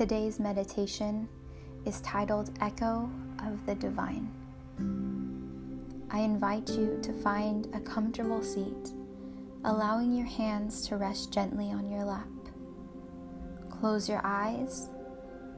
[0.00, 1.28] Today's meditation
[1.84, 3.10] is titled Echo
[3.44, 4.30] of the Divine.
[6.10, 8.94] I invite you to find a comfortable seat,
[9.62, 12.30] allowing your hands to rest gently on your lap.
[13.68, 14.88] Close your eyes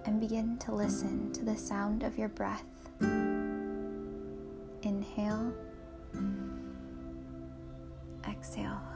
[0.06, 2.64] and begin to listen to the sound of your breath.
[4.82, 5.54] Inhale,
[8.28, 8.91] exhale.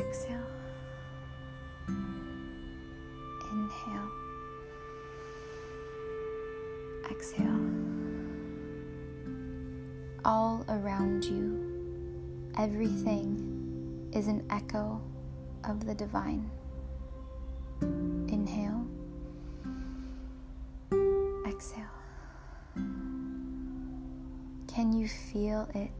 [0.00, 0.46] Exhale.
[3.52, 4.10] Inhale,
[7.10, 7.60] exhale.
[10.24, 15.00] All around you, everything is an echo
[15.64, 16.50] of the divine.
[17.82, 18.86] Inhale,
[21.46, 21.84] exhale.
[24.66, 25.90] Can you feel it?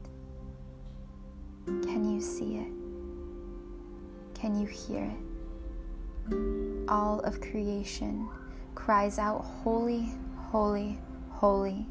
[1.65, 2.80] Can you see it?
[4.41, 6.89] Can you hear it?
[6.89, 8.27] All of creation
[8.73, 10.97] cries out, Holy, holy,
[11.29, 11.85] holy.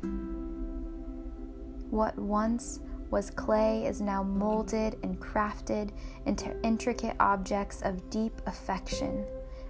[1.91, 5.91] What once was clay is now molded and crafted
[6.27, 9.25] into intricate objects of deep affection,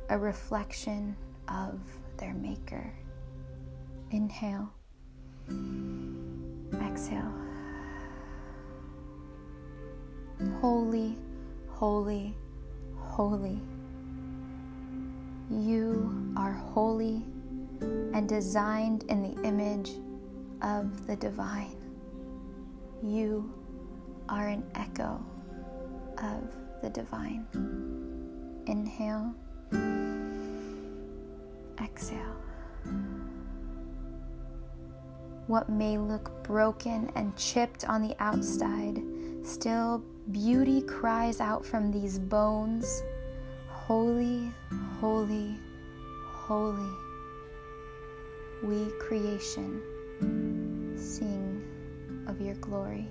[0.08, 1.14] a reflection
[1.48, 1.78] of
[2.16, 2.94] their Maker.
[4.10, 4.72] Inhale,
[6.82, 7.34] exhale.
[10.62, 11.18] Holy,
[11.68, 12.34] holy,
[13.20, 13.60] holy.
[15.50, 17.22] You are holy
[18.14, 19.90] and designed in the image
[20.62, 21.76] of the divine.
[23.02, 23.52] You
[24.30, 25.22] are an echo
[26.16, 27.46] of the divine.
[28.66, 29.34] Inhale,
[31.78, 32.36] exhale.
[35.46, 39.02] What may look broken and chipped on the outside,
[39.42, 43.02] still beauty cries out from these bones
[43.90, 44.52] Holy,
[45.00, 45.58] holy,
[46.28, 46.92] holy.
[48.62, 49.82] We, creation,
[50.96, 51.64] sing
[52.28, 53.08] of your glory.